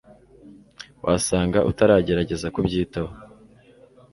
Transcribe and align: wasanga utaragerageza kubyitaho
wasanga 1.05 1.59
utaragerageza 1.71 2.47
kubyitaho 2.55 3.13